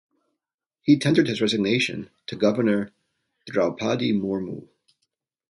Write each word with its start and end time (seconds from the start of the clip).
He 0.81 0.97
tendered 0.97 1.27
his 1.27 1.41
resignation 1.41 2.09
to 2.25 2.35
Governor 2.35 2.91
Draupadi 3.47 4.13
Murmu. 4.13 4.67